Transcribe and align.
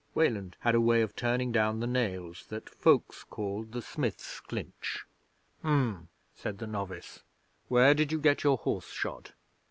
(Weland 0.15 0.55
had 0.61 0.73
a 0.73 0.81
way 0.81 1.03
of 1.03 1.15
turning 1.15 1.51
down 1.51 1.79
the 1.79 1.85
nails 1.85 2.47
that 2.47 2.67
folks 2.67 3.23
called 3.23 3.71
the 3.71 3.83
Smith's 3.83 4.39
Clinch.) 4.39 5.05
'"H'm!" 5.61 6.07
said 6.33 6.57
the 6.57 6.65
novice. 6.65 7.21
"Where 7.67 7.93
did 7.93 8.11
you 8.11 8.17
get 8.17 8.43
your 8.43 8.57
horse 8.57 8.89
shod?" 8.89 9.33